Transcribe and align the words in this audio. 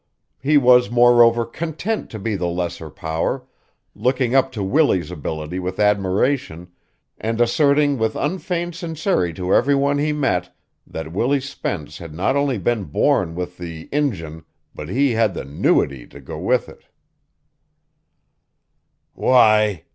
He 0.39 0.57
was, 0.57 0.89
moreover, 0.89 1.45
content 1.45 2.09
to 2.09 2.17
be 2.17 2.35
the 2.35 2.47
lesser 2.47 2.89
power, 2.89 3.45
looking 3.93 4.33
up 4.33 4.51
to 4.53 4.63
Willie's 4.63 5.11
ability 5.11 5.59
with 5.59 5.79
admiration 5.79 6.71
and 7.19 7.39
asserting 7.39 7.99
with 7.99 8.15
unfeigned 8.15 8.73
sincerity 8.73 9.31
to 9.33 9.53
every 9.53 9.75
one 9.75 9.99
he 9.99 10.11
met 10.11 10.57
that 10.87 11.11
Willie 11.11 11.39
Spence 11.39 11.99
had 11.99 12.15
not 12.15 12.35
only 12.35 12.57
been 12.57 12.85
born 12.85 13.35
with 13.35 13.59
the 13.59 13.87
injun 13.91 14.43
but 14.73 14.89
he 14.89 15.11
had 15.11 15.35
the 15.35 15.45
newity 15.45 16.07
to 16.09 16.19
go 16.19 16.39
with 16.39 16.67
it. 16.67 16.85